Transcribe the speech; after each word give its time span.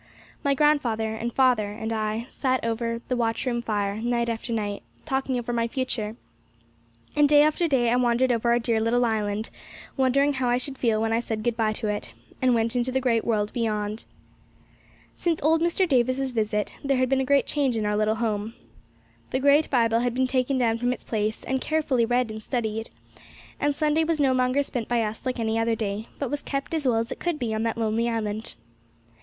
My 0.43 0.55
grandfather, 0.55 1.13
and 1.13 1.31
father, 1.31 1.69
and 1.73 1.93
I 1.93 2.25
sat 2.31 2.65
over 2.65 3.01
the 3.07 3.15
watchroom 3.15 3.61
fire, 3.61 3.97
night 3.97 4.29
after 4.29 4.51
night, 4.51 4.81
talking 5.05 5.37
over 5.37 5.53
my 5.53 5.67
future; 5.67 6.15
and 7.15 7.29
day 7.29 7.43
after 7.43 7.67
day 7.67 7.91
I 7.91 7.95
wandered 7.97 8.31
over 8.31 8.49
our 8.49 8.57
dear 8.57 8.79
little 8.79 9.05
island, 9.05 9.51
wondering 9.95 10.33
how 10.33 10.49
I 10.49 10.57
should 10.57 10.79
feel 10.79 10.99
when 10.99 11.13
I 11.13 11.19
said 11.19 11.43
good 11.43 11.55
bye 11.55 11.73
to 11.73 11.87
it, 11.87 12.15
and 12.41 12.55
went 12.55 12.75
into 12.75 12.91
the 12.91 12.99
great 12.99 13.23
world 13.23 13.53
beyond. 13.53 14.05
Since 15.15 15.39
old 15.43 15.61
Mr. 15.61 15.87
Davis's 15.87 16.31
visit, 16.31 16.71
there 16.83 16.97
had 16.97 17.07
been 17.07 17.21
a 17.21 17.23
great 17.23 17.45
change 17.45 17.77
in 17.77 17.85
our 17.85 17.95
little 17.95 18.15
home. 18.15 18.55
The 19.29 19.37
great 19.39 19.69
Bible 19.69 19.99
had 19.99 20.15
been 20.15 20.25
taken 20.25 20.57
down 20.57 20.79
from 20.79 20.91
its 20.93 21.03
place 21.03 21.43
and 21.43 21.61
carefully 21.61 22.05
read 22.07 22.31
and 22.31 22.41
studied, 22.41 22.89
and 23.59 23.75
Sunday 23.75 24.03
was 24.03 24.19
no 24.19 24.33
longer 24.33 24.63
spent 24.63 24.87
by 24.87 25.03
us 25.03 25.27
like 25.27 25.39
any 25.39 25.59
other 25.59 25.75
day, 25.75 26.07
but 26.17 26.31
was 26.31 26.41
kept 26.41 26.73
as 26.73 26.87
well 26.87 26.97
as 26.97 27.11
it 27.11 27.19
could 27.19 27.37
be 27.37 27.53
on 27.53 27.61
that 27.61 27.77
lonely 27.77 28.09
island. 28.09 28.55